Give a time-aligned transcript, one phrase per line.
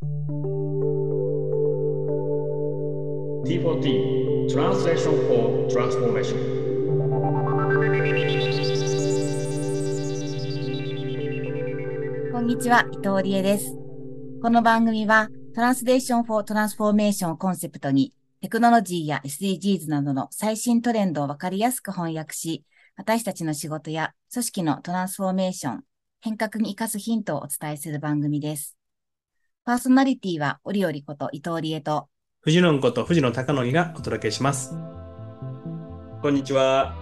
[0.00, 0.06] T4T
[4.48, 6.38] Translation for Transformation
[12.30, 13.76] こんにちは、伊藤理恵です。
[14.40, 22.64] この番組は、 Translation for Transformation をコンセプトに、テクノロジーや SDGs などの最新トレンドをわかりやすく翻訳し、
[22.96, 25.82] 私たちの仕事や組織のトランスフォーメーション、
[26.20, 28.77] 変革に生かすヒントをお伝えする番組です。
[29.68, 32.08] パーソナリティは、折々こと伊藤理恵と、
[32.40, 34.72] 藤野こと藤野貴則がお届けします。
[36.22, 36.96] こんにちは。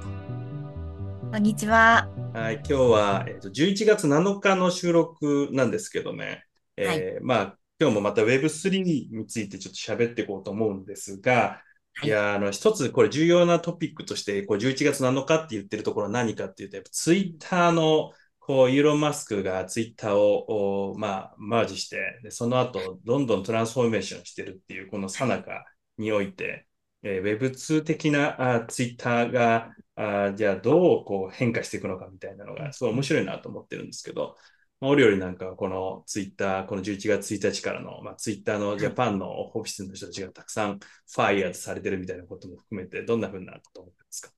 [1.30, 2.09] こんにちは。
[2.34, 6.43] はい、今日は、えー、と11月7日の収録なんですけどね、
[6.77, 11.60] えーまあ今日もまた Web3 についてちょっと喋っていこうと思うんですが、
[11.95, 18.10] はいいや、あの、一つこれ重要なトピックとして、こう11月7日って言ってるところは何かっていうと、やっぱツイッターの、
[18.47, 25.65] こう、イーロン・マスクがツイッターを、おまあ、マージして、で、その後、どんどんトランスフォーメーションしてるっていう、この最中
[25.99, 26.69] において、
[27.03, 34.37] えー Web2 的なあツイッターが、あじゃあどうこう変化していくのかみたいなのが、すごい面白いなと思ってるんですけど、
[34.81, 44.31] まあ、折々なんかはこのツイッター、この11月1日からの、まあ、ツイッターのジャパンのオフィスの人たちがたくさんファイヤーされてるみたいなことも含めて、どんな風なこと思ってますか？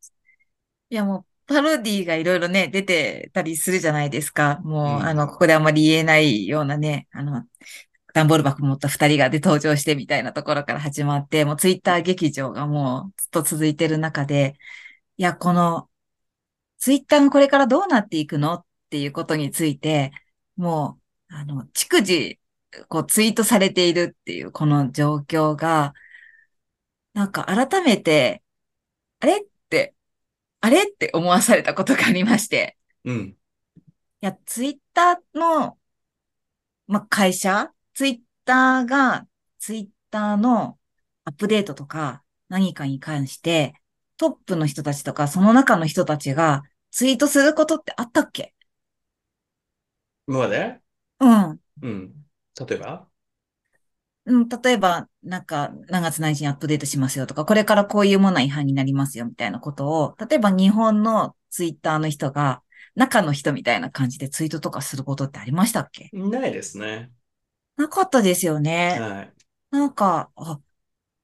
[0.91, 4.61] いやもう、パロディがいろいろね、出てたりするじゃないですか。
[4.63, 7.45] もう、うんあの、ここであんまり言えないようなね、あの、
[8.13, 14.57] 段ボール箱持った二人がで登場してみたいなところから始まって、もうツイッター劇場がもうずっと続いてる中で、
[15.17, 15.89] いや、この、
[16.79, 20.13] ツイッターがこれからどうなっていくのっていうことについて、
[20.57, 20.99] も
[21.31, 22.39] う、あの、逐次、
[22.89, 25.95] こうツイートされているっていうこの状況が、
[27.15, 28.43] なんか改めて、
[29.21, 29.45] あれ？
[30.61, 30.85] あれ？
[30.85, 32.77] って思わされたことがありまして。
[33.05, 33.37] うん。
[33.77, 33.85] い
[34.21, 35.79] や、ツイッターの、
[36.87, 37.73] まあ、会社？
[37.95, 39.27] ツイッターが、
[39.59, 40.79] ツイッターの
[41.25, 43.75] アップデートとか何かに関して、
[44.17, 48.55] トップの人たちとか、その中の人たちがツイートすることってあったっけ？
[50.27, 50.81] 今まで？
[51.21, 51.61] うん。
[51.83, 52.15] うん。
[52.69, 53.08] 例えば？
[54.29, 62.63] うん、例えば、なんか、何月何日にアップデートしますよとか、これからこういうものは違反になりますよみたいなことを、例えば日本のツイッターの人が、
[62.95, 66.11] 中の人みたいな感じでツイートとかすることってありましたっけ？
[66.13, 67.11] ないですね。
[67.77, 68.99] なかったですよね。
[69.01, 69.33] はい。
[69.71, 70.59] なんか、あ、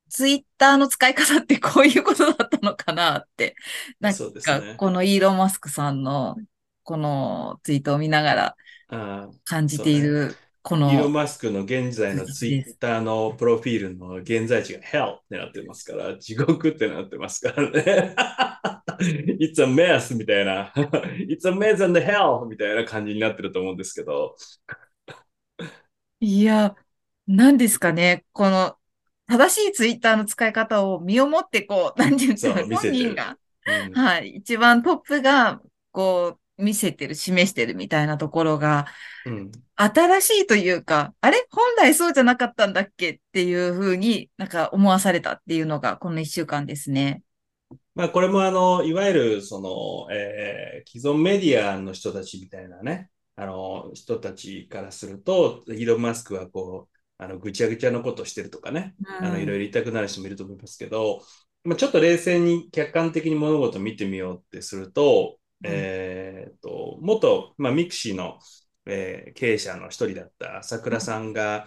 [0.08, 3.56] ツイッターの使い方ってこういうことだったのかなって、
[3.98, 4.74] なんか、ね。
[4.76, 6.36] このイーロン・マスクさんの、
[6.84, 8.56] このツイートを見ながら
[8.88, 18.16] あ感じている、こーイーロン・の、マスクの現在のツイッターのプロフィールの現在地が Hell ってなってますから、地獄ってなってますからね。
[19.38, 20.72] It's a mess みたいな。
[21.28, 24.36] It's a mess and hell みたいな感じになってると思うんですけど。
[26.20, 26.74] いや、
[27.26, 28.78] 何ですかね、この、
[29.26, 33.36] 正しいツイッターの使い方を身をもってこう、何て言うんですか本人が、
[33.66, 33.92] うん。
[33.92, 35.60] はい、一番トップが、
[35.92, 38.86] こう、見せてる、示してるみたいなところが、
[39.26, 39.52] うん。
[39.76, 41.46] 新しいというか、あれ？
[41.50, 43.10] 本来そうじゃなかったんだっけ？
[43.10, 47.22] っていうふうになんか思わされたっていうのがこの一週間ですね。
[47.94, 61.22] まあ、これもあの、いわゆる、その、えー既存メディアの人たちみたいなね、あの、人たちからすると、イーロン・マスクはこう、あの、ぐちゃぐちゃのことをしてるとかね、あの、いろいろ言いたくなる人もいると思いますけど、
[61.62, 68.38] まあ、ちょっと冷静に客観的に物事を見てみようってすると、うんえーっと、元、まあ、ミクシーの、
[68.86, 71.66] えー経営者の一人だった桜さんが、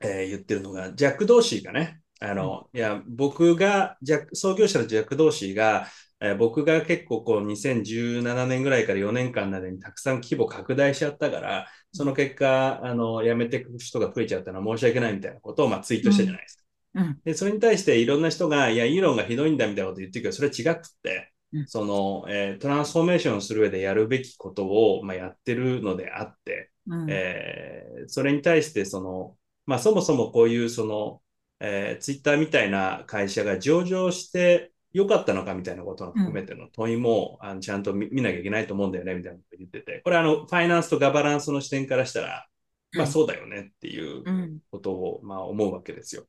[0.00, 5.88] えー言ってるのが、ジャック・ドーシーがね、あの、いや、僕が、ジャック創業者のジャック・ドーシーが、
[6.20, 16.62] えー僕が結構こう2017年ぐらいから4年間までにたくさん規模拡大しちゃったから、その結果、あの、辞めていく人が増えちゃったのは申し訳ないみたいなことをまあツイートしたじゃないですか。
[16.94, 17.22] うん。
[17.24, 21.35] で、それに対していろんな人が、いや、イーロンがひどいんだみたいなこと言ってるけど、それは違くって、うん
[21.66, 27.10] その、えートランスフォーメーションする上でやるべきことを、まあ、やってるのであって、うん。
[27.10, 31.22] えーそれに対して、その、まあ、そもそもこういう、その、
[31.60, 42.46] えー、ツイッターみたいな会社が上場してよかったのかみたいなことを含めての問いも、あのちゃんと見見なきゃいけないと思うんだよね、みたいなことを言ってて、これあの、ファイナンスとガバナンスの視点からしたら、
[42.92, 44.58] まあはいそうだよねっていううん。
[44.70, 46.26] ことを、まあ、思うわけですよ。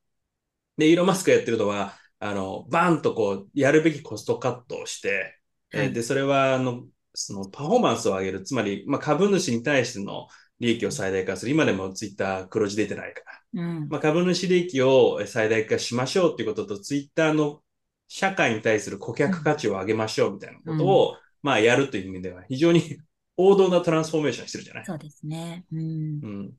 [0.78, 5.40] で、イーロン・マスクがやってるのは、あの、バーンとこう、やるべきコストカットをして、
[5.72, 10.28] えーはいで、それは、あの、そのパフォーマンスを上げる、つまり、まあ、株主に対しての
[10.60, 11.52] 利益を最大化する。
[11.52, 13.22] 今でもツイッター黒字出てないか
[13.54, 13.62] ら。
[13.62, 13.90] うん。
[13.90, 17.62] まあ、株主利益を最大化しましょうっていうことと、ツイッターの
[18.08, 22.81] 社会に対する顧客価値を上げましょうみたいなことを、まあ、やるという意味では、非常に
[23.38, 24.86] 王道なトランスフォーメーションしてるじゃない。
[24.86, 25.66] そうですね。
[25.72, 26.22] うん。
[26.22, 26.58] うん。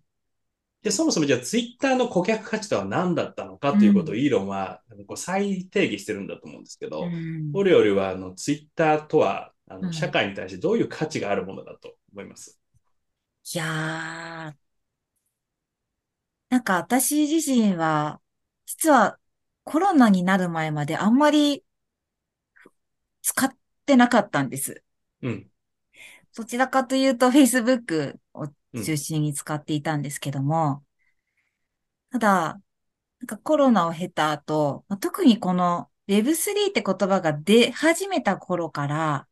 [0.82, 12.58] で、そもそもじゃあツイッターの顧客価値とは何だったのかということをイーロンはこう再定義してるんだと思うんですけど、うんオレオレはあのツイッターとはあうんの社会に対してどういう価値があるものだと思います？
[13.54, 14.54] いやー、
[16.50, 18.20] なんか私自身は、
[18.66, 19.18] 実は
[19.64, 21.64] コロナになる前まであんまり
[23.22, 23.50] 使っ
[23.84, 24.82] てなかったんです。
[25.22, 25.50] うん。
[26.36, 30.84] どちらかというと Facebook を中心に使っていたんですけども、
[32.10, 32.60] ただ、
[33.20, 39.28] なんかコロナを経た後、ま特にこの Web3 って言葉が出始めた頃から、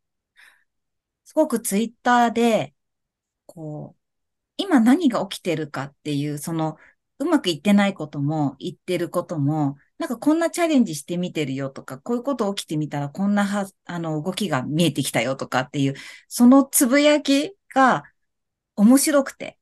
[1.24, 2.74] すごく Twitter で、
[3.46, 4.00] こう、
[4.58, 6.78] 今何が起きてるかっていう、その、
[7.18, 15.94] うまくいってないことも、言ってることも、なんかこんなチャレンジしてみてるよとか、こういうこと起きてみたらこんなは、あの、動きが見えてきたよとかっていう、
[16.28, 18.04] そのつぶやきが
[18.76, 19.58] 面白くて、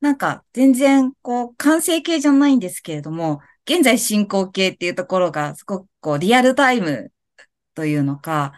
[0.00, 7.12] なんか全然こう完成形じゃないんですけれども、現在進行形っていうところがすごくこうリアルタイム
[7.74, 8.52] というのか、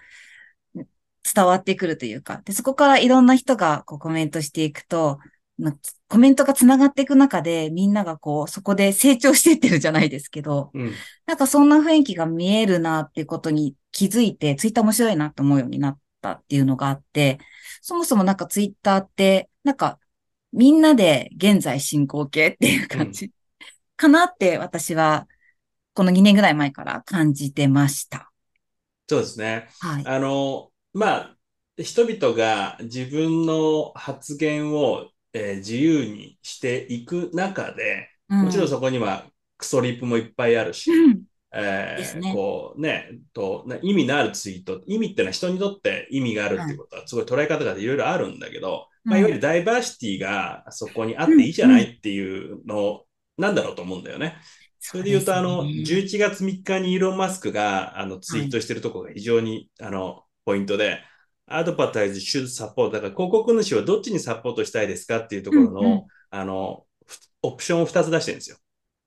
[1.34, 5.18] 伝わってくるというか、で、そこからいろんな人がこうコメントしていくと、
[5.58, 5.72] ま
[6.06, 10.92] コメントがつながっていく中でみんながこうそこで成長していってるじゃないですけど、うん。
[11.26, 17.38] なんかそんな雰囲気が見えるなっていうことに気づいて、ツイッター面白いなと思うようになったっていうのがあって、
[17.80, 19.98] そもそもなんかツイッターって、なんか
[20.52, 23.32] みんなで現在進行形っていう感じ
[23.96, 25.28] かなって私は
[25.94, 28.32] この2年ぐらい前から感じてました。
[29.08, 29.68] そうですね。
[29.80, 30.04] はい。
[30.04, 31.38] あの、まあ、
[31.76, 38.08] 人々が自分の発言を、えー自由にしていく中で、
[38.40, 41.27] もちろんそこにはクソリップもいっぱいあるし、うん。
[41.52, 41.98] え
[42.32, 49.22] こうね、と、な意味のあるツイート、意味ってのは人にとって意味があるっていうことは、すごい捉え方がいろいろあるんだけど、まあ、うん。
[49.22, 53.04] いわゆるダイバーシティがそこにあっていいじゃないっていうの
[53.38, 54.36] なんだろうと思うんだよね。
[54.80, 56.00] それで言うと、あの、そうですね。
[56.00, 61.02] 11月3日にイーロン・マスクが、あの、ツイートしてるところが非常に、あの、ポイントで、
[61.46, 66.06] アドバタイズ、シューサポート、だから広告主はどっちにサポートしたいですかっていうところの、うんうん。
[66.30, 68.56] あの、ふオプションを2つ出してるんですよ。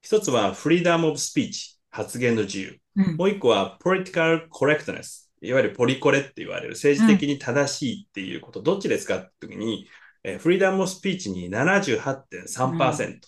[0.01, 2.79] 一つは、フリーダム・オブ・スピーチ、発言の自由。
[2.95, 3.15] うん。
[3.17, 9.87] もう一個は、political correctness、いわゆるポリコレって言われる、政治的に正しいっていうこと、どっちですかって時に、
[10.23, 13.19] えーフリーダム・スピーチに78.3%。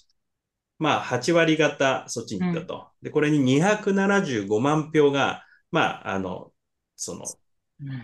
[0.80, 2.90] まあ、8割方そっちに行ったと。
[3.02, 6.52] で、これに275万票が、まあ、あの、
[6.96, 7.43] その、うん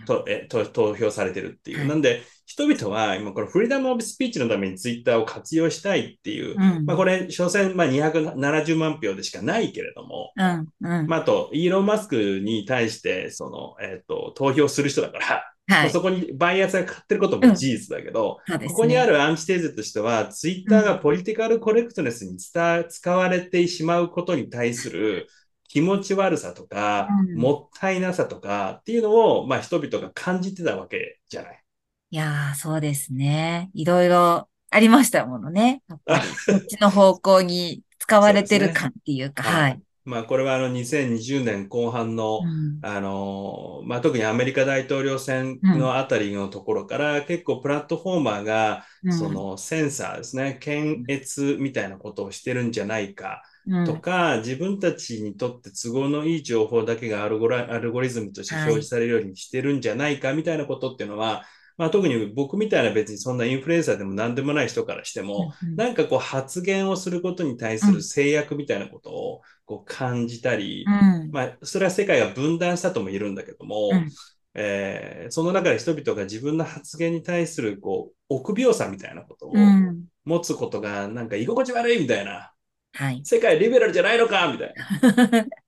[0.06, 1.78] とえと投票されてるっていう。
[1.78, 10.68] はいなんで、人々は今このフリーダム・オブ・スピーチのためにツイッターを活用したいっていう、うんまあこれ、所詮まあ270万票でしかないけれども、うん。
[10.80, 11.06] うん。
[11.06, 15.86] まああと、イーロン・マスクに対して、その、えっ、と、投票する人だから、まはい。
[15.86, 25.28] あそこにバイアスがかってることも事実だけど、そうですねここにあるアンチテーゼとしては、ツイッターがポリティカルコレクトネスに伝使われてしまうことに対する
[25.70, 31.62] 気持ち悪さとか、うんもったいなさとかっていうのを、まあ人々が感じてたわけじゃない。
[32.10, 33.70] いやー、そうですね。
[33.72, 35.82] いろいろありましたものね。
[35.88, 36.22] やっぱり、
[36.58, 39.80] こっちの方向に使われてる感っていうか、はいはい。
[40.04, 53.84] まあこれはあの2020年後半の、うんあのまあ、特にアメリカ大統領選のあたりのところから、結構プラットフォーマーが、うんそのセンサーですね、検閲みたいなことをしてるんじゃないかうん。
[53.84, 61.44] とか、自分たちにとって都合のいい情報だけがアルゴラアルゴリズムとして表示されるようにしてるんじゃないかみたいなことっていうのは、
[61.80, 71.30] まあ、特に僕みたいな別にそんなインフルエンサーでも何でもない人からしても、うんなんかこう発言をすることに対する制約みたいなことをこう感じたり、うん。
[71.30, 74.10] まあ、それは世界が分断したとも言えるんだけども、うん。
[74.54, 80.04] えーその中で人々が自分の発言に対するこう臆病さみたいなことをうん。
[80.24, 82.52] 持つことがなんか居心地悪いみたいな、
[82.92, 83.24] はい。
[83.24, 84.84] 世界リベラルじゃないのかみたいな。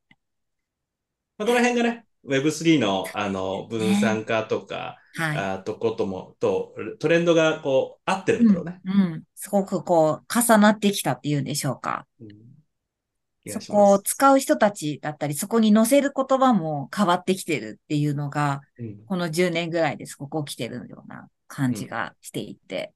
[1.38, 8.38] まあ、この辺がね、Web3 のあの分散化とか、はあとことも、とトレンドがこう合ってい。
[8.38, 8.80] るんだろうね。
[8.84, 8.92] うん。
[8.92, 12.06] うんすごくこう、重なってきたっていうんでしょうか。
[12.20, 12.52] うん
[13.48, 22.92] そこを使う人たちだったり、そこに載せる言葉も変わってきてるっていうのが、うんこの10年ぐらいですごく起きてるような感じがしていて。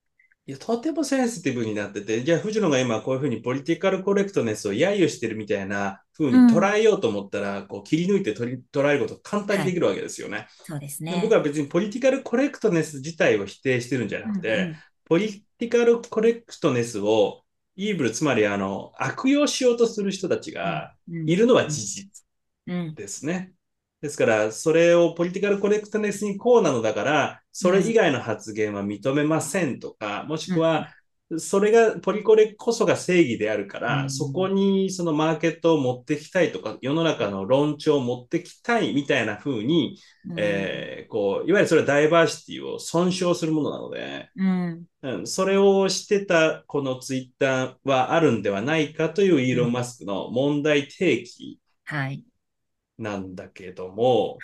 [0.48, 10.46] いや、とてもセンシティブになってて、じゃあ、藤野が今こういうふうにポリティカルコレクトネスを揶揄してるみたいな風に捉えようと思ったら、こう切り抜いて取り捉えること簡単にできるわけですよね。
[10.64, 11.18] そうですね。
[11.20, 14.76] 僕は別にポリティカルコレクトネス自体を否定してるんじゃなくて、うんうん
[15.08, 17.44] ポリティカルコレクトネスを
[17.76, 22.24] イーブル、つまりあの悪用しようとする人たちがうんいるのは事実
[22.66, 22.94] うん。
[22.96, 23.52] ですね。
[24.06, 30.88] ですから、それをポリティカルコレクトネスにこうなのだから、それ以外の発言は認めませんとか、もしくは、
[31.38, 39.98] それが、ポリコレこそが正義であるから、うんそこにそのマーケットを持ってきたいとか、世の中の論調を持ってきたいみたいな風に、
[40.30, 44.84] うんえーこう、いわゆるそれはダイバーシティを損傷するものなので、うん。
[45.02, 52.22] うん、それをしてたこのツイッターはあるんではないかというイーロン・マスクの問題提起はい。
[52.98, 54.38] なんだけども、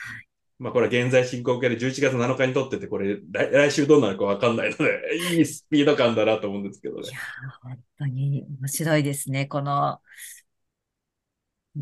[0.58, 7.18] まあこれは現在進行形で11月7日に撮ってて、これ来来週どうなるかわかんないので、 いいスピード感だなと思うんですけどねいや。
[7.18, 9.46] ー、本当に面白いですね。
[9.46, 10.00] この、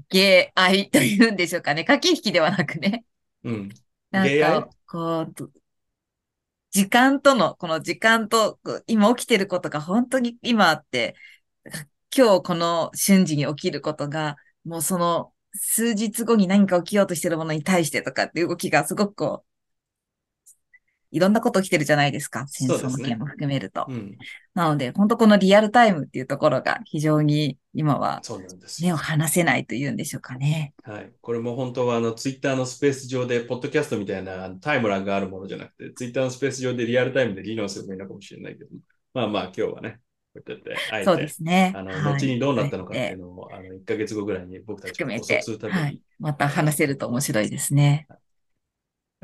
[0.08, 1.84] 芸愛というんでしょうかね。
[1.84, 3.04] 駆け引きではなくね。
[3.44, 3.68] うん。
[4.10, 5.50] なんか、こう、ど
[6.70, 11.16] 時間との、この時間と、今起きてることが本当に今あって、
[12.16, 19.50] 今日この瞬時に起きることが、もうその数日後に何か起きようとしてるものに対してとかっていう動きがすごくこう、
[21.12, 22.46] いろんなこと起きてるじゃないですか。
[22.46, 23.84] 戦争の件も含めると。
[23.88, 24.16] うん。
[24.54, 28.96] なので、本当このリアルタイムっていうところが非常に今はそうなんです目をよ。
[28.96, 30.72] 離せないというんでしょうかね。
[30.84, 31.12] はい。
[31.20, 38.70] これも本当はあのツイッターのスペース上で、ポッドキャストみたいなタイムラグがあるものじゃなくて、ツイッターのスペース上でリアルタイムで議論すればいいのかもしれないけど、
[39.12, 39.98] まあまあ今日はね、
[40.34, 41.72] こうやって、あえそうでて、すね。
[41.72, 42.22] あの、はい。
[42.22, 46.02] 後にどうなったのかっていえうのを、あの、1ヶ月後ぐらいに僕たちが補含めて足するために、はい。
[46.18, 48.08] また話せると面白いですね。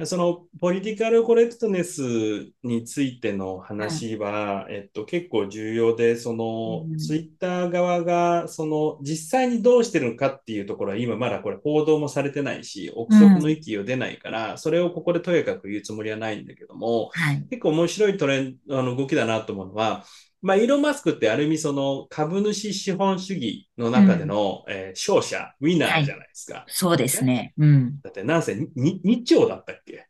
[0.04, 6.96] そのポリティカルコレクトネスについての話は、えっと、結構重要で、そのうん。
[6.98, 17.48] ツイッター側がその実際にどうしてるのかっていうところは今まだこれ報道もされてないし、憶測の域を出ないから、それをここでとやかく言うつもりはないんだけども、はい。
[17.48, 20.04] 結構面白いトレンド、あの動きだなと思うのは、
[20.46, 26.64] まあ、イーロン・マスクってある意味その株主資本主義の中での、えー勝者、ウィナーじゃないですか。
[26.68, 27.52] そうですね。
[27.58, 28.00] うん。
[28.00, 30.06] だってなんせに2兆だったっけ？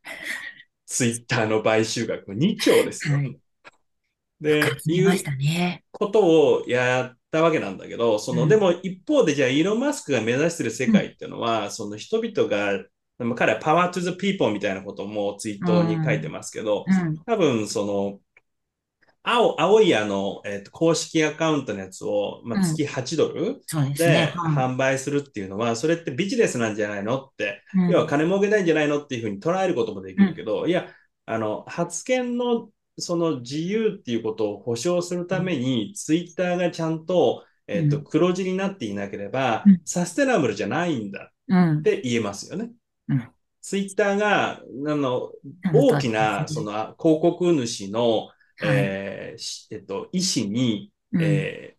[0.85, 3.17] ツイッターの買収額2兆ですよ。
[3.17, 3.39] はい
[4.39, 5.85] で、いう見ましたね。
[5.91, 6.21] こと
[6.57, 12.85] をやったわけなんだけど、その、うんでも一方でじゃあイーロン・マスクが目指してる世界っていうのは、その人々が、
[13.19, 17.17] まあ彼はパワートゥザピーポーみたいなこともツイートに書いてますけど、うん。
[17.25, 18.21] 多分その、
[19.29, 22.65] 青、青いあの、えっと、公式アカウントのやつを、まあ、うん。
[22.65, 23.61] 月8ドル
[23.97, 27.91] で販売するっていうのは、それってビジネスなんじゃないのってうん。
[27.91, 30.87] 要は金儲けないんじゃないのっていうふうに捉えることもできるけど、いや、
[31.27, 32.69] あの、発言の
[32.99, 38.05] その自由っていうことを保障するために、ツイッターがちゃんと、えっと、うん。
[38.05, 41.79] 黒字になっていなければうん、サステナブルじゃないんだうん。
[41.81, 41.83] っ。
[41.83, 42.71] て言えますよね。
[43.09, 43.29] うん。
[43.61, 44.63] ツイッターが、あ
[44.95, 45.33] の、
[45.75, 51.77] 大きな、その、広告主の、はいえーしえっと、意思に、うんえー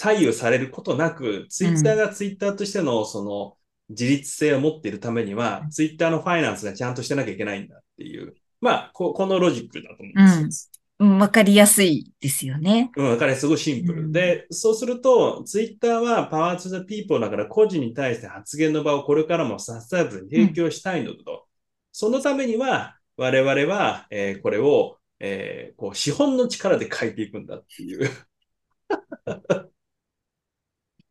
[0.00, 3.58] 左右されることなく、ツイッターがツイッターとしての、その、
[3.90, 10.80] 自立性を持っているためには、ツイッターのファイナンスがちゃんとしてなきゃいけないんだっていう、まあ、ここのロジックだと思うんですよ。
[11.00, 11.18] うん。
[11.18, 12.90] わかりやすいですよね。
[12.96, 14.04] うん、彼すごいシンプル。
[14.04, 21.46] うんで、そうすると、ツイッターはパワーツーザピーポーだから個人に対して発言の場をこれからもサステナブルに提供したいのだと。
[21.92, 28.10] そのためには、我々は、えーこれを、えーこう資本の力で変えていくんだっていう。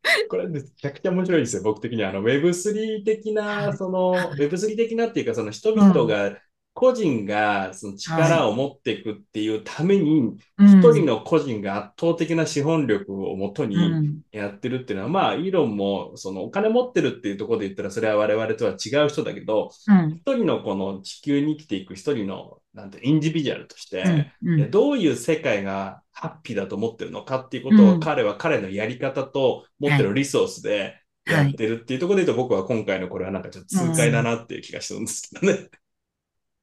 [0.29, 2.09] これめちゃくちゃ面白いですよ、僕的には。
[2.09, 6.37] あの Web3 的な、その Web3 的なっていうか、その人々が、
[6.73, 10.79] 個人がその力を持っていくっていうために、うん。
[10.79, 14.21] 一人の個人が圧倒的な資本力をもとうにん。
[14.31, 20.11] やってるっていうのは、まあ、イーロンも、そのお金持ってるっていうところで言ったら、それは我々とは違う人だけど、うん。
[20.11, 24.61] 一人のこの地球に生きていく一人の、なんて、インディビジュアルとして、うん。
[24.61, 24.71] うん。
[24.71, 35.69] どういう世界がハッピーだと思ってるのかっていうことを、うん彼は彼のやり方と持ってるリソースでやってるっていうところで言うと、僕は今回のこれはなんかちょっと痛快だなっていう気がするんですけどね。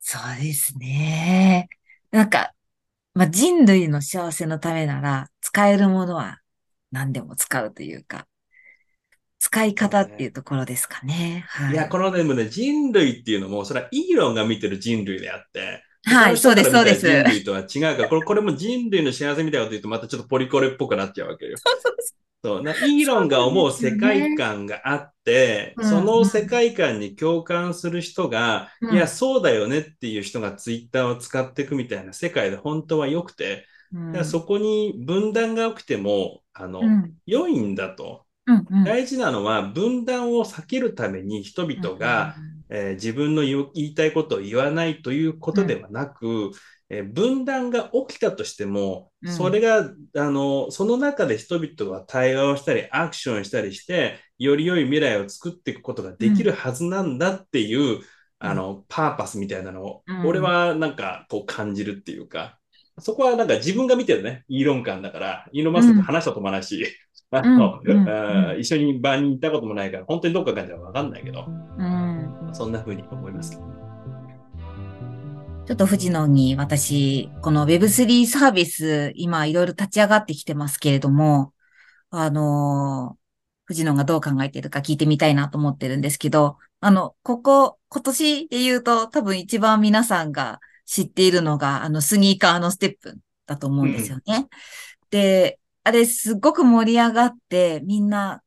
[0.00, 1.68] そうですね。
[2.10, 2.52] なんか、
[3.14, 6.40] まあ、人類の幸せのためなら、使えるものは
[6.92, 8.26] 何でも使うというか、
[9.38, 11.44] 使い方っていうところですかね。
[11.48, 11.76] はいい。
[11.76, 17.06] や、このでもね、人類っていうのも、それはイーロンが見てる人類であって、はい、そうです、そうです。
[17.06, 21.56] 人類とは違うから、これ これも人類の幸せみたいなこと言うと、またちょっとポリコレっぽくなっちゃうわけよ。
[22.44, 38.24] そうなイーロンが思う世界観があって、そねその世界観に共感する人が、うんいや、そうだよねっていう人がツイッターを使っていくみたいな世界で本当は良くて、うんだからそこに分断が起きても、あの、うん、良いんだと。
[38.46, 38.84] うん、うん。
[38.84, 42.36] 大事なのは分断を避けるために人々が、
[42.68, 46.50] えー自分の言いたいことを言わないということではなく、
[46.88, 49.32] えー分断が起きたとしても、うん。
[49.32, 58.00] それが、あの、その中で人々が対話をしたり、アクションしたりして、より良い未来を作っていくことができるはずなんだっていう、
[58.38, 60.26] あの、パーパスみたいなのを、うん。
[60.26, 62.58] 俺はなんかこう感じるっていうか、
[62.98, 66.86] そこはなんか自分が見てるね、イーロン感だから、イーロンマスクと話したこともないし、
[67.30, 67.80] あの
[68.56, 71.50] 一緒に場に行ったこともないから、本当にどっか感じはわかんないけど、う
[71.82, 72.05] ん。
[72.56, 73.62] そんな風に思いますけど。
[75.66, 81.52] ちょっと藤野に私、この Web3 サービス、今いろいろ立ち上がってきてますけれども、
[82.10, 83.26] あのー
[83.66, 94.46] 藤野がどう考えてるか聞いてみたいなと思ってるんですけど、あの、ここ、今年で言うと多分一番皆さんが知っているのが、あの、スニーカーのステップだと思うんですよね。
[95.10, 98.42] で、あれすっごく盛り上がって、みんな、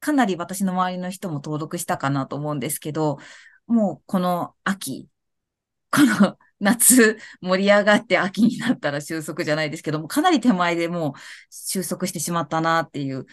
[0.00, 3.18] かなり私の周りの人も登録したかなと思うんですけど、
[3.66, 5.08] もうこの秋、
[5.90, 11.12] この夏盛り上がって秋になったら収束じゃないですけども、かなり手前でもう
[11.50, 13.26] 収束してしまったなっていう、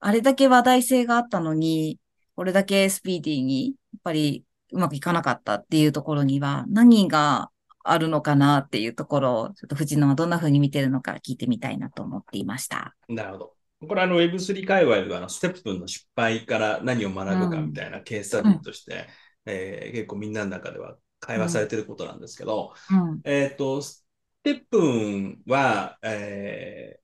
[0.00, 1.98] あれだけ話題性があったのに、
[2.36, 7.50] これだけスピーディーに、やっぱりうまくいかなかったっていうところには、何が
[7.82, 12.94] あるのかなっていうところを、ちょっと藤野はどんな風に見てるのか聞いてみたいなと思っていました。
[13.08, 13.55] なるほど。
[13.86, 19.06] これあの Web3 界隈ではあのステップの失敗から何を学ぶかみたいなケーススタディとして、
[19.44, 23.20] えー結構みんなの中では会話されてることなんですけど、うん。
[23.24, 24.06] えっ、と、ス
[24.42, 27.00] テップンは、えー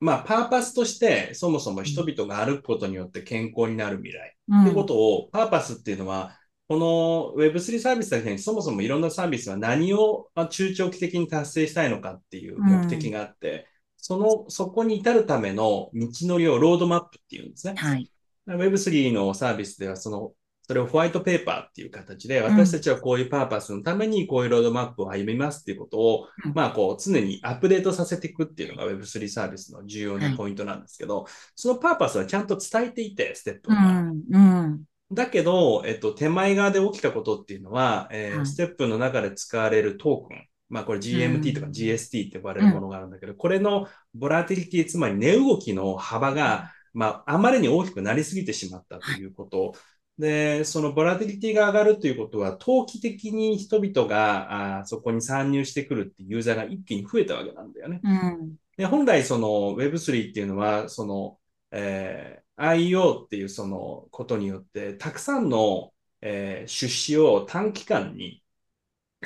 [0.00, 4.36] まあ、パーパスとして、そもそも人々が歩くことによって健康になる未来。
[4.48, 4.62] うん。
[4.64, 6.36] ってことを、パーパスっていうのは、
[6.68, 13.66] この Web3 サービスだけにそもそもいろんなサービスは何をまあ中長期的に達成したいのかっていう目的があって、
[14.02, 17.74] その、そこに至るための道のりをロードマップっていうんですね。
[17.76, 18.10] はい。
[18.48, 33.80] Web3 のサービスでは、その、それをホワイトペーパーっていう形で、私たちはこういうパーパスのためにこういうロードマップを歩みますっていうことを、うんまあ、こう、常にアップデートさせていくっていうのが Web3 サービスの重要なポイントなんですけど、そのパーパスはちゃんと伝えていて、ステップうが。
[34.02, 34.22] ん。
[34.30, 34.84] うん。
[35.12, 40.46] だけど、えっと、手前側で起きたことっていうのは、えーはいステップの中で使われるトークン。
[40.70, 49.74] まあ、これ GMT とかうん GST って呼ばれるものがあるんだけど、これのボラティリティ、つまり値動きの幅が、まあ、あまりに大きくなりすぎてしまったということ。
[50.18, 58.00] で、そのボラティリティが上がるということは、投機的に人々があーそこに参入してくるっていうユーザーが一気に増えたわけなんだよね。
[58.02, 58.56] うん。
[58.76, 61.38] で、本来その Web3 っていうのは、その、
[61.70, 68.39] えー IO っていうそのことによって、たくさんの、えー出資を短期間に、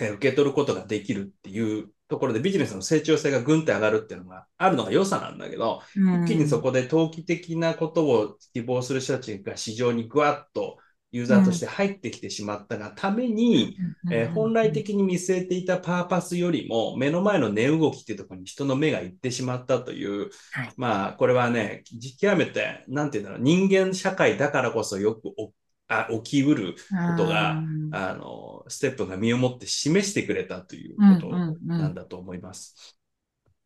[0.01, 6.25] えー受け取ることができるっていうところでビジネスの成長性がぐんと上がるっていうのがあるのが良さなんだけど、うん。
[6.25, 10.79] 一気にそこで投機的なことを希望する人たちが市場にぐわっと
[11.13, 13.77] ユーザーとして入ってきてしまったがために、
[14.11, 20.73] えー本来的に見据えていたパーパスよりも目の前の値動きっていうところに人の目が行ってしまったという、はい。
[20.77, 21.85] まあこれはね、
[22.21, 25.53] 極めて、なんていうんだろう、人間社会だからこそよくお
[25.87, 26.79] あ起きうるこ
[27.17, 27.95] とが、うん。
[27.95, 32.97] あの、ステップが身をもって示してくれたということうんうんうんなんだと思います。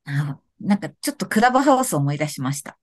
[0.05, 2.79] あなんかちょっとクラブハウスを思い出しました。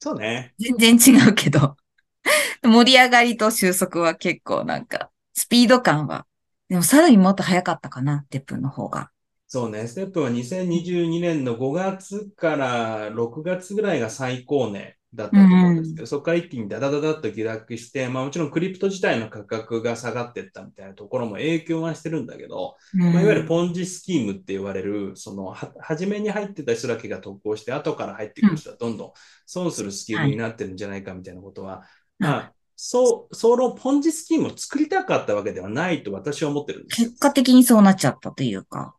[0.00, 0.54] そうね。
[0.58, 1.76] 全然違うけど。
[2.62, 6.26] 盛り上がりと収束は結構なんか、スピード感は。
[6.68, 9.10] でもさらにもっと早かったかな、テップンの方が。
[9.46, 9.86] そうね。
[9.86, 29.12] ステップは2022年の5月から6月ぐらいが最高値だったと思うんですけど、そこから一気にダダダダッと下落して、まあもちろんクリプト自体の価格が下がっていったみたいなところも影響はしてるんだけど、まあ、いわゆるポンジスキームって言われる、その、は、初めに入ってた人だけが得をして、後から入ってくる人はどんどん
[29.46, 31.84] 損するスキームになってるんじゃないかみたいなことは、
[32.18, 37.20] まあ、そう、そのポンジスキームを作りたかったわけではないと私は思ってるんですよ結。
[37.20, 38.94] 果的にそうなっちゃったというか。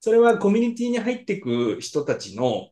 [0.00, 2.68] それはコミュニティに入っていく人たちの、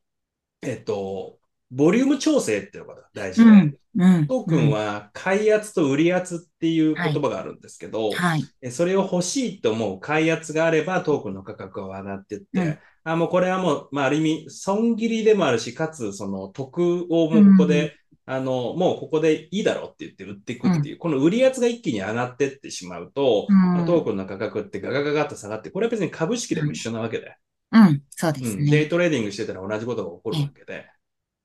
[0.62, 1.38] えっと、
[1.70, 3.76] ボリューム調整っていうのが大事で、うん。
[3.98, 4.26] うん。
[4.26, 8.44] トークンは買い圧と売り圧っていう言葉があるんですけど、はい。
[8.62, 12.78] えそれを欲しいと思う買い圧があればトークンの価格は上がってって、うん。
[13.04, 17.94] あ、もうこれはもう、まあ、ある意味、損切りでもあるし、かつ、その、得をもうここで、
[18.26, 23.86] あの、もうここでいいだろうって言って売っていくっていう、この売り圧が一気に上がってってしまうと、うん。
[23.86, 27.36] トークンの価格ってガガガガッと下がって、これは別に株式でも一緒なわけで、
[27.70, 28.02] うん。
[28.10, 28.82] そうですうん、デね。
[28.82, 30.86] イトレーディングしてたら同じことが起こるわけで、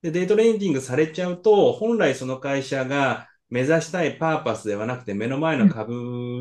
[0.01, 5.93] で、デイトレーディングされちゃうと、本来その会社が目指したいパーパスではなくて、目の前の株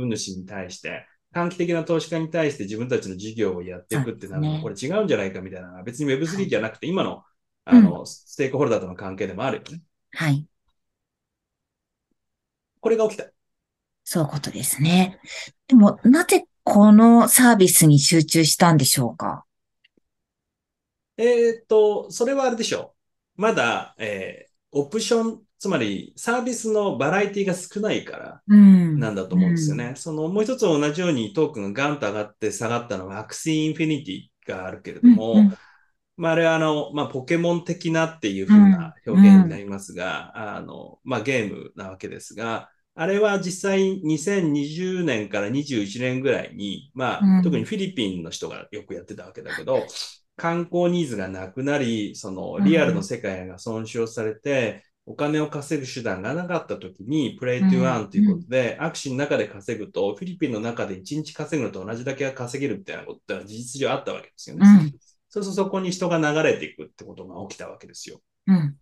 [0.07, 7.23] 主に対して、短期的な投資家に対して自分たちの事業をやっていくってなるのは、これ違うんじゃないかみたいな別には Web3 いじゃなくて、今の、
[7.65, 9.83] あの、ステークホルダーとの関係でもあるよね。
[10.13, 10.47] はい。
[12.81, 13.27] これが起きた。
[14.05, 15.21] そういうことですね。
[15.69, 19.45] でも、なぜこのサービスに集中したんでしょうか？
[21.17, 23.00] えーっと、それはあれでしょう。
[23.41, 28.99] まだ、えーオプション、つまりサービスのバラエティが少ないから、うん。
[28.99, 29.95] なんだと思うんですよね。
[29.97, 35.55] そのもう一つ同じようにトークンがガンと上がって下がったのはアクシーインフィニティがあるけれども、うんうん
[36.17, 49.87] まあ、あれはあの、まあ、ポケモン的なっていう風な表現になりますが、あの、まあ、ゲームなわけですが、あれは実際2020年から21年ぐらいに、まあ、うん特にフィリピンの人がよくやってたわけだけど、
[50.41, 64.63] 観光ニーズがなくなり、そのリアルの世界が損傷されて、お金を稼ぐ手段がなかった時に、 play to earn ということで、アクシーの中で稼ぐと、フィリピンの中で1日稼ぐのと同じだけが稼げるみたいなことは事実上あったわけですよね。
[64.67, 64.95] うん
[65.33, 68.21] そうするとそこに人が流れていくってことが起きたわけですよ。
[68.49, 68.79] うん。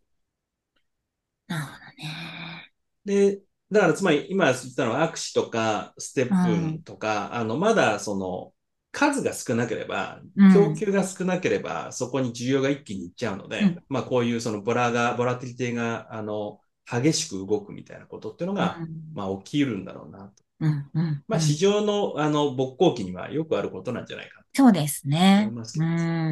[1.46, 2.72] なるほどね。
[3.04, 8.52] で、だからつまり今言ったのはアクシとかステップンとか、あの、まだその
[8.92, 18.78] 数が少なければ、うん供給が少なければ、そこに需要が一気にいっちゃうので、うんまあこういうそのボラが、ボラティリティが、あの、激しく動くみたいなことっていうのが、
[19.14, 20.42] まあ起きるんだろうなと。
[20.60, 25.74] うんうんまあうん市場のあの勃興期にはよくあることなんじゃないかそうですね思います。
[25.74, 25.86] けうど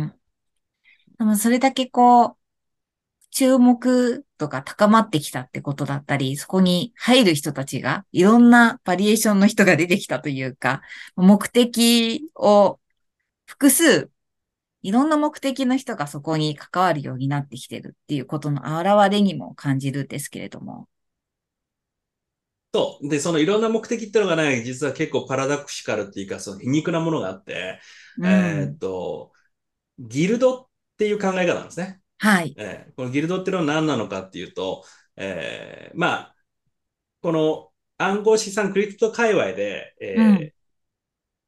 [0.05, 0.14] ん。
[1.19, 2.37] でもそれだけこう、
[3.37, 10.81] 注目度が高まってきたってことだったり、そこに入る人たちが、いろんなバリエーションの人が出てきたというか、
[11.16, 12.81] 目的を
[13.44, 14.11] 複数、
[14.81, 20.88] いろんな目的の人がそこに関わるようになってきてるっていうことの表れにも感じるんですけれども。
[22.72, 23.09] そう。
[23.11, 27.81] で、そのいろんな目的ってのがね、実は結構パラダクシカルっていうか、その皮肉なものがあって、
[28.16, 29.33] うんえーっと、
[29.99, 32.01] ギルドっていう考え方なんですね。
[32.18, 32.55] はい。
[32.59, 34.85] えーこのギルドっていうのは何なのかっていうと、
[35.16, 36.37] えーまあ、
[37.22, 40.52] この暗号資産クリプト界隈で、えーうん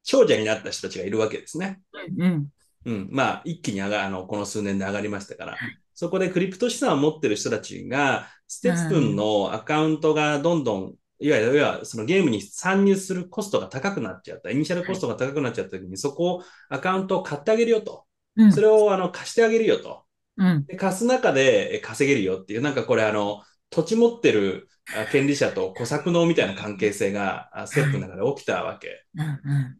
[0.03, 1.81] 長者になった人たちがいるわけですね。
[2.17, 2.51] うん。
[2.85, 3.09] うん。
[3.11, 5.77] まあ、一気に上が、あの、この数年で上がりましたからはい。
[5.93, 14.49] そこでクリプト資産を持ってる人たちが、ステップンのアカウントがどんどん、いわゆる、いわゆるそのゲームに参入するコストが高くなっちゃった。
[14.51, 18.05] イニシャルコストが高くなっちゃった時に、そこをアカウントを買ってあげるよと。
[18.37, 20.05] うんそれをあの貸してあげるよと。
[20.39, 20.65] うん。
[20.65, 29.05] で貸す中でえ稼げるよっていう、なんかこれあの、土地持ってるあ権利者と小作農みたいな関係性が、あステップの中で起きたわけ。
[29.15, 29.21] うん。
[29.21, 29.77] うん。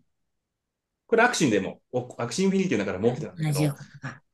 [1.07, 3.75] これアクシーでも、おアクシーインフィニティの中でも起きてたんだけど。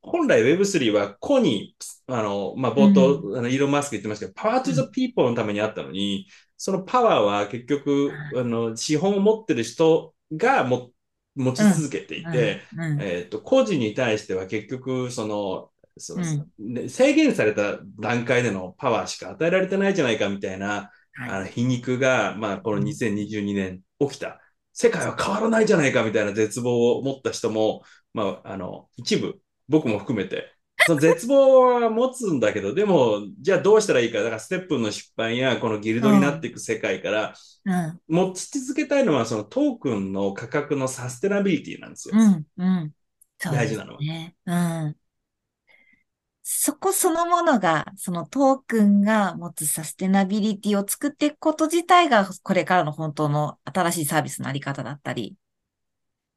[0.02, 1.74] 本来 Web3 は個に、
[2.06, 10.90] あの、まあ、冒頭、あのイーロン・マスク言ってましたけど、 power to the people のためにあったのに、そのパワーは結局、あの、資本を持ってる人がも
[11.34, 20.90] 持ち続けていて、うん、えっと、個人に対しては結局、その、そううんで制限された段階でのパワーしか与えられてないじゃないかみたいな、
[21.26, 21.40] あはい。
[21.40, 24.40] の皮肉が、まあ、この2022年起きた。
[24.72, 27.82] 世界は変わらないじゃないかみたいな絶望を持った人も、
[28.12, 30.52] まあ、あの、一部、僕も含めて、
[30.86, 34.18] その絶望は持つんだけど、 でも、じゃあどうしたらいいか。
[34.18, 38.00] だから、ステップの出版や、このギルドになっていく世界から、うん。
[38.08, 42.14] 持ち続けたいのは、そのトークンの価格のサステナビリティなんですよ。
[42.16, 42.46] うん。
[42.58, 42.92] うん。
[43.38, 44.36] 大事なのはね。
[44.46, 44.96] うん。
[46.48, 55.34] そこそのものが、そのトークンが持つサステナビリティを作っていくこと自体が、これからの本当の新しいサービスのあり方だったり、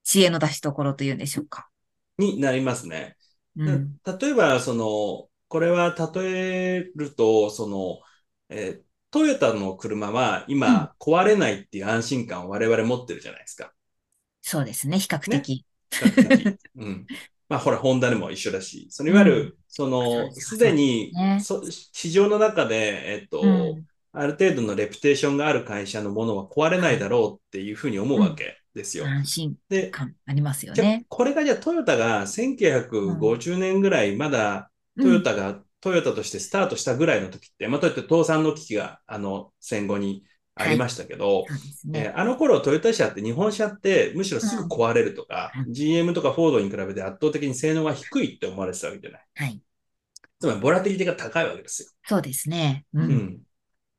[0.03, 1.69] 知恵の出し所というんでしょうか。
[2.17, 3.17] になりますね。
[3.55, 3.99] うん。
[4.19, 7.99] 例えば、その、これは例えると、その、
[8.49, 13.73] えートヨタの車は今壊れないっていう安心感を我々持ってるじゃないですか。
[14.43, 14.99] そうですね。
[14.99, 15.65] 比較的。
[15.89, 17.07] 比較的うん。
[17.49, 21.11] まあ、ほら、ホンダでも一緒だし、そのいわゆる、その、ですすでに
[21.93, 23.85] 市場の中で、えっと、うん。
[24.11, 29.05] ある程度のレプテーションがある会社のものは壊れないだろうっていうふうに思うわけですよ。
[29.05, 31.05] 安心で、感ありますよね。
[31.09, 40.23] これがじゃあトヨタが1950年ぐらい、まだトヨタが、トヨタとしてスタートしたぐらいの時って、まあ、トヨタ倒産の危機があの戦後に
[40.59, 42.13] ありましたけど、そうですえね。
[42.15, 49.21] ーあの頃トヨタ車って日本車ってむしろすぐ壊れるとか、うん GM とかフォードに比べて圧倒的に性能が低いって思われてたわけじゃない。
[49.35, 49.61] はい。
[50.39, 51.89] つまりボラティリティが高いわけですよ。
[52.05, 52.85] そうですね。
[52.93, 53.01] う。
[53.01, 53.39] うんん。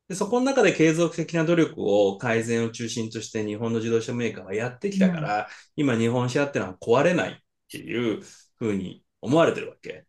[0.08, 7.36] でそこの中で継続的な努力を改善を中心として日本の自動車メーカーはやってきたから、今日本車ってのは壊れないっ
[7.70, 8.22] ていう
[8.56, 10.04] ふうに思われてるわけ。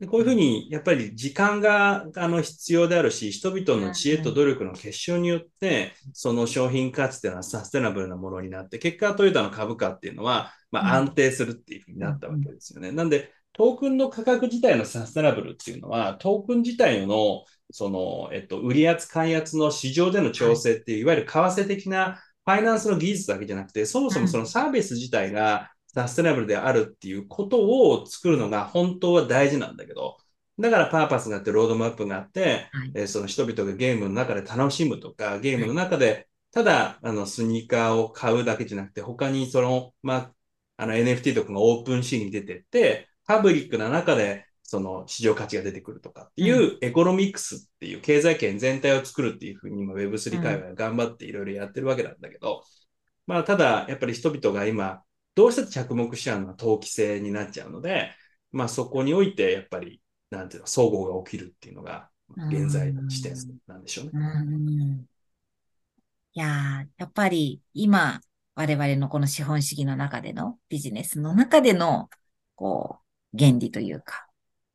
[0.00, 12.92] でこういうふうにやっぱり時間があの必要であるし、人々の知恵と努力の結晶によって、その商品価値っていうのはサステナブルなものになって、結果トヨタの株価っていうのは、まあ、うん安定するっていうふうになったわけですよね。
[12.92, 27.58] なんで、トークンの価格自体のサステナブルっていうのは、トークン自体のその、えっと、売り圧、買い圧の市場での調整っていう、いわゆる為替的なファイナンスの技術だけじゃなくて、そもそもそのサービス自体がサステナブルであるっていうこと
[27.90, 30.18] を作るのが本当は大事なんだけど、
[30.58, 32.92] だからパーパスがあって、ロードマップがあって、はい。
[32.94, 40.34] えーその人々がゲームの中で楽しむとか、ゲームの中で、ただ、あの、スニーカーを買うだけじゃなくて、他にその、まあ、
[40.78, 52.62] あの NFT とかが OpenSea に出てって、パブリックな中でその市場価値が出てくるとかっていうエコノミクスっていう経済圏全体を作るっていうふうに今 Web3 界隈頑張っていろいろやってるわけなんだけど、
[53.26, 55.02] まあただやっぱり人々が今
[55.38, 58.10] どうして着目しちゃうのは投機性になっちゃうので、
[58.50, 62.10] まあそこにおいてやっぱりなんていうの、総合が起きるっていうのが
[62.50, 63.34] 現在の視点
[63.68, 64.10] なんでしょうね。
[64.14, 65.06] うん
[66.34, 68.20] いややっぱり今
[68.56, 72.10] 我々のこの資本主義の中でのビジネスの中での
[72.56, 72.98] こ
[73.32, 74.26] う原理というか、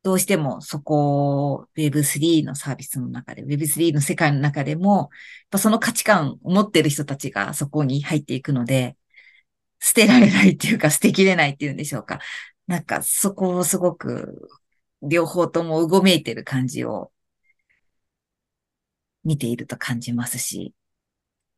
[0.02, 5.08] どうしてもそこを Web3 のサービスの中で、Web3 の世界の中でも、やっ
[5.50, 8.96] ぱその価値観を持っている人たちがそこに入っていくので、
[9.84, 12.18] 捨てられないっていうか捨てきれないっていうんでしょうか。
[12.66, 14.48] なんかそこをすごく
[15.02, 17.12] 両方ともうごめいてる感じを
[19.24, 20.72] 見ていると感じますし。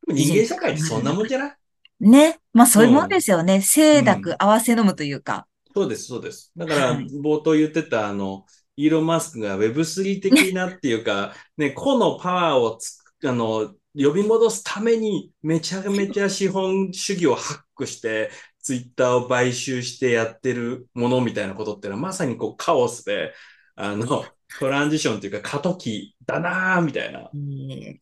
[0.09, 1.57] 人間社会ってそんなもんじゃない？
[2.01, 2.41] ね。
[2.53, 3.63] まあそういうもんですよね。
[3.63, 5.47] 清濁合わせ飲むというか。
[5.73, 6.51] そうです、そうです。
[6.57, 8.45] だから、冒頭言ってた、あの、
[8.77, 23.33] イーロン・マスクが Web3 的なっていうか、ね、個のパワーをつあの、呼び戻すために、めちゃめちゃ資本主義をハックして、ツイッターを買収してやってるものみたいなことっていうのは、まさにこうカオスで、
[23.75, 24.25] あの、
[24.59, 27.31] トランジションっていうか過渡期だなーみたいな。
[27.33, 28.01] い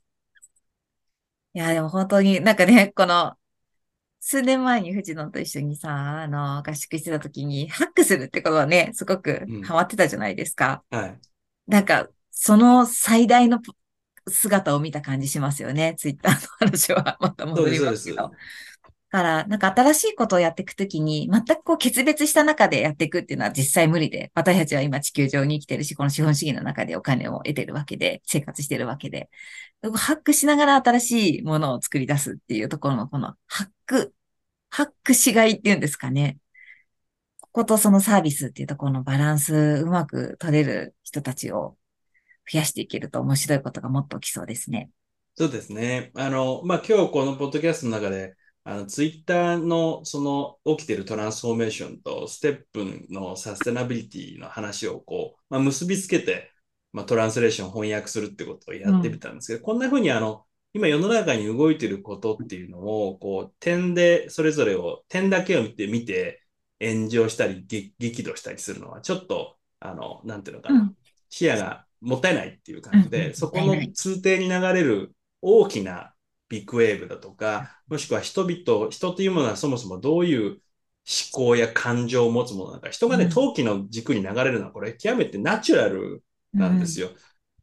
[1.53, 3.35] や、でも本当になんかね、この
[4.21, 10.83] 数年前に藤野と一緒にさ、あの、合宿してた時に、ハックするってことはね、すごくハマってたじゃないですか。
[10.91, 11.21] うん、はい。
[11.67, 13.61] なんか、その最大の
[14.29, 15.95] 姿を見た感じしますよね。
[15.97, 18.17] ツイッターの 話はまた戻りますけど。
[19.15, 29.31] だから、なんか新しいことをやっていくときに、全くこう決別した中でやっていくっていうのは実際無理で、私たちは今地球上に生きてるし、この資本主義の中でお金を得てるわけで、生活してるわけで、
[29.95, 34.15] ハックしながら新しいものを作り出すっていうところのこのハック、
[34.71, 36.39] ハックしがいっていうんですかね。
[37.41, 41.77] こことそのサービスっていうところのバランスうまく取れる人たちを
[42.51, 44.91] 増やしていけると面白いことがもっと起きそうですね。
[45.35, 46.13] そうですね。
[46.15, 56.55] あの、まあ、今日このポッドキャストの中で、あの、ツイッターのその起きてるトランスフォーメーションとステップのサステナビリティの話をこう、まあ、結びつけて
[56.95, 66.45] まあ、トランスレーション翻訳するってことをやってみたんですけど、うん、こんな風にあの、今世の中に動いてることっていうのを、こう、点でそれぞれを、点だけを見て、見て、
[66.81, 70.97] 炎上したり、激怒したりするのは、ちょっと、あの、なんていうのかな、うん、
[71.31, 76.15] 視野がもったいないっていう感じで、うん、そこの通底に流れる大きな
[76.49, 80.59] ビッグウェーブだとか、もしくは人々、人というものはそもそもどういう思
[81.33, 87.11] 考や感情を持つものなのか、人がね、陶器の軸に流れるのは、これ極めてナチュラルなんですよ。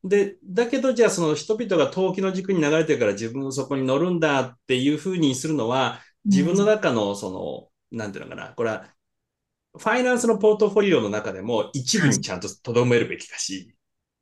[0.03, 8.85] うん、で、だけどじゃあその人々が投機の軸に流れてるから自分そこに乗るんだっていうふうにするのは、自分の中のその、うん、なんていうのかな、これは、
[9.77, 13.73] ファイナンスのポートフォリオの中でも一部にちゃんと留めるべきだし、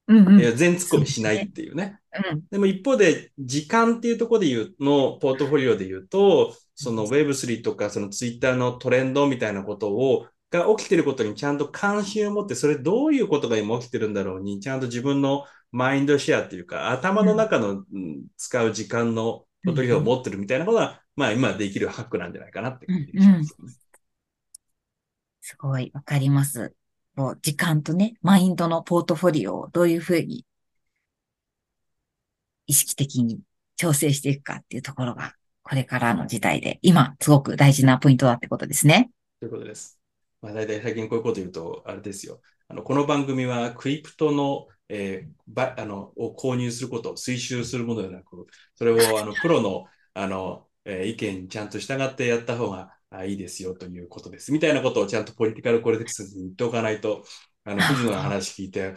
[0.10, 2.00] うんうん、全突っ込みしないっていうね。
[2.32, 23.74] うん、でも一方で、時間っていうところで言うの、ポートフォリオで言うと、その Web3 とかその Twitter のトレンドみたいなことをが起きてることにちゃんと関心を持って、それどういうことが今起きてるんだろうに、ちゃんと自分のマインドシェアっていうか、頭の中の、うん、使う時間のトリを持ってるみたいなことは、まあ今できるハックなんじゃないかなって感じします、ね、
[25.41, 26.74] すごい、わかります。
[27.19, 30.45] もう時間とね、マインドのポートフォリオをどういうふうに
[32.65, 33.41] 意識的に
[33.75, 39.12] 調整していくかっていうところが、これからの時代で、今すごく大事なポイントだってことですね。
[39.41, 39.99] ということです。
[40.41, 42.39] まあ、大体最近こういうこと言うと、あれですよ。
[42.69, 52.93] あのこの番組はクリプトの,、えー、ばあのを購入すること推奨するものではなく、それをあのプロのあの、えー、意見にちゃんと従ってやった方が
[53.26, 54.52] いいですよということです。
[54.52, 57.24] みたいなことをちゃんとポリティカルコレクスに言っておかないと、
[57.65, 58.93] あの、藤野の話聞いて、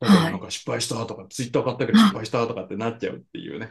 [0.00, 3.70] なんか失敗したとか、ツイッター買ったけど失敗したとかってなっちゃうっていうね。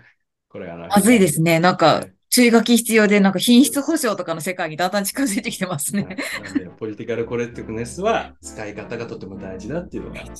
[0.49, 0.87] これあの。
[0.87, 1.59] まずいですね。
[1.59, 6.17] なんか、注意書き必要で、なんか品質保証とかの世界にだんだん近づいてきてますね。
[6.43, 10.31] なんで、ポリティカルコレクティブネスは使い方がとても大事だっていうのが、ね、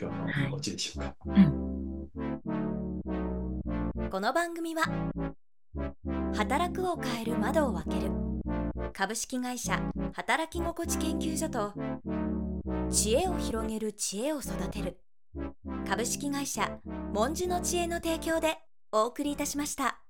[0.00, 1.48] 今日のオチでしょうか、はいう
[4.06, 4.10] ん。
[4.10, 4.84] この番組は、
[6.34, 8.35] 働くを変える窓を開ける
[8.92, 9.80] 株式会社
[10.12, 11.72] 働き心地研究所と
[12.90, 14.98] 知恵を広げる知恵を育てる
[15.88, 16.78] 株式会社
[17.12, 18.58] 文殊の知恵の提供で
[18.92, 20.05] お送りいたしました。